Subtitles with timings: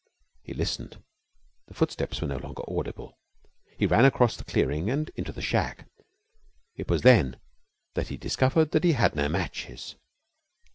[0.41, 0.97] He listened.
[1.67, 3.19] The footsteps were no longer audible.
[3.77, 5.87] He ran across the clearing and into the shack.
[6.75, 7.39] It was then
[7.93, 9.97] that he discovered that he had no matches.